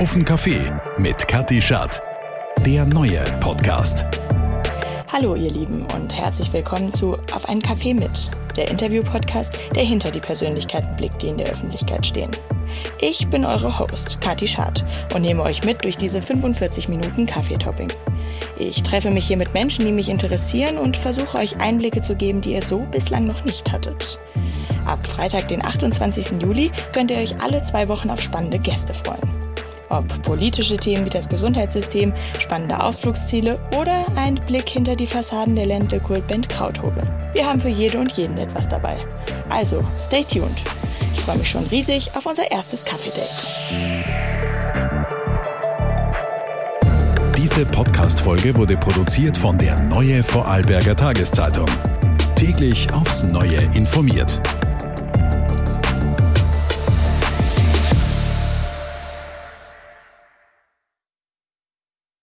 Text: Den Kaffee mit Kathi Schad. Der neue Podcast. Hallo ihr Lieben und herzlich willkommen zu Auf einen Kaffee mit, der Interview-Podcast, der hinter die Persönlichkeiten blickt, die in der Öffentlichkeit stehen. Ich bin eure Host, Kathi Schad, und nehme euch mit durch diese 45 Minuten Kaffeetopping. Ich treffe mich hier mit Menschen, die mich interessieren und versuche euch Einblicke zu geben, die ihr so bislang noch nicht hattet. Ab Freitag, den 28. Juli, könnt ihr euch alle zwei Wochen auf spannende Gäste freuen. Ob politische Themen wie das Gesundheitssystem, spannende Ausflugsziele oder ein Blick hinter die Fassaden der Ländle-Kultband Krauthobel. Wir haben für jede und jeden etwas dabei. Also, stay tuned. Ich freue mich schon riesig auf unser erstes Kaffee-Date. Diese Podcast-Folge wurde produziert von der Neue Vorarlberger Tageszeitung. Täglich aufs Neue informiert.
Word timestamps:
Den 0.00 0.24
Kaffee 0.24 0.72
mit 0.98 1.28
Kathi 1.28 1.62
Schad. 1.62 2.02
Der 2.66 2.84
neue 2.86 3.22
Podcast. 3.38 4.04
Hallo 5.12 5.36
ihr 5.36 5.52
Lieben 5.52 5.86
und 5.94 6.12
herzlich 6.12 6.52
willkommen 6.52 6.92
zu 6.92 7.18
Auf 7.32 7.48
einen 7.48 7.62
Kaffee 7.62 7.94
mit, 7.94 8.30
der 8.56 8.68
Interview-Podcast, 8.68 9.56
der 9.76 9.84
hinter 9.84 10.10
die 10.10 10.18
Persönlichkeiten 10.18 10.96
blickt, 10.96 11.22
die 11.22 11.28
in 11.28 11.38
der 11.38 11.46
Öffentlichkeit 11.46 12.04
stehen. 12.04 12.30
Ich 13.00 13.28
bin 13.28 13.44
eure 13.44 13.78
Host, 13.78 14.20
Kathi 14.20 14.48
Schad, 14.48 14.84
und 15.14 15.22
nehme 15.22 15.42
euch 15.44 15.62
mit 15.64 15.84
durch 15.84 15.96
diese 15.96 16.20
45 16.20 16.88
Minuten 16.88 17.26
Kaffeetopping. 17.26 17.92
Ich 18.58 18.82
treffe 18.82 19.10
mich 19.12 19.26
hier 19.26 19.36
mit 19.36 19.54
Menschen, 19.54 19.84
die 19.84 19.92
mich 19.92 20.08
interessieren 20.08 20.78
und 20.78 20.96
versuche 20.96 21.38
euch 21.38 21.60
Einblicke 21.60 22.00
zu 22.00 22.16
geben, 22.16 22.40
die 22.40 22.54
ihr 22.54 22.62
so 22.62 22.80
bislang 22.90 23.26
noch 23.26 23.44
nicht 23.44 23.70
hattet. 23.70 24.18
Ab 24.84 25.06
Freitag, 25.06 25.48
den 25.48 25.64
28. 25.64 26.42
Juli, 26.42 26.72
könnt 26.92 27.12
ihr 27.12 27.18
euch 27.18 27.40
alle 27.40 27.62
zwei 27.62 27.86
Wochen 27.88 28.10
auf 28.10 28.20
spannende 28.20 28.58
Gäste 28.58 28.94
freuen. 28.94 29.41
Ob 29.92 30.22
politische 30.22 30.78
Themen 30.78 31.04
wie 31.04 31.10
das 31.10 31.28
Gesundheitssystem, 31.28 32.14
spannende 32.38 32.82
Ausflugsziele 32.82 33.60
oder 33.78 34.06
ein 34.16 34.36
Blick 34.36 34.70
hinter 34.70 34.96
die 34.96 35.06
Fassaden 35.06 35.54
der 35.54 35.66
Ländle-Kultband 35.66 36.48
Krauthobel. 36.48 37.02
Wir 37.34 37.46
haben 37.46 37.60
für 37.60 37.68
jede 37.68 37.98
und 37.98 38.10
jeden 38.12 38.38
etwas 38.38 38.66
dabei. 38.68 38.96
Also, 39.50 39.84
stay 39.94 40.24
tuned. 40.24 40.62
Ich 41.14 41.20
freue 41.20 41.36
mich 41.36 41.50
schon 41.50 41.66
riesig 41.66 42.10
auf 42.16 42.24
unser 42.24 42.50
erstes 42.50 42.86
Kaffee-Date. 42.86 43.46
Diese 47.36 47.66
Podcast-Folge 47.66 48.56
wurde 48.56 48.78
produziert 48.78 49.36
von 49.36 49.58
der 49.58 49.78
Neue 49.82 50.22
Vorarlberger 50.22 50.96
Tageszeitung. 50.96 51.66
Täglich 52.34 52.90
aufs 52.94 53.24
Neue 53.24 53.60
informiert. 53.74 54.40